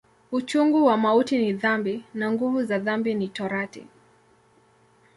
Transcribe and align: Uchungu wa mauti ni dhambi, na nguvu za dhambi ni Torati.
Uchungu 0.31 0.85
wa 0.85 0.97
mauti 0.97 1.37
ni 1.37 1.53
dhambi, 1.53 2.03
na 2.13 2.31
nguvu 2.31 2.63
za 2.63 2.79
dhambi 2.79 3.13
ni 3.15 3.27
Torati. 3.27 3.87